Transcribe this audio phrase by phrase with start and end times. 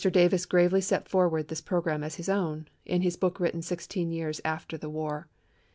[0.11, 4.41] Davis gravely set forth this programme as his own, in his book written sixteen years
[4.43, 5.27] after the war.